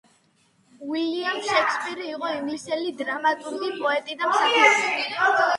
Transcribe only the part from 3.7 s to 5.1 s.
პოეტი და მსახიობი.